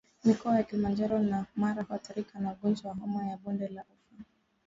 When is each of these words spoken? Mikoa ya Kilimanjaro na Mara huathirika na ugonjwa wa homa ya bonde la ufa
Mikoa 0.23 0.55
ya 0.55 0.63
Kilimanjaro 0.63 1.19
na 1.19 1.45
Mara 1.55 1.83
huathirika 1.83 2.39
na 2.39 2.51
ugonjwa 2.53 2.89
wa 2.89 2.97
homa 2.97 3.27
ya 3.27 3.37
bonde 3.37 3.67
la 3.67 3.81
ufa 3.81 4.23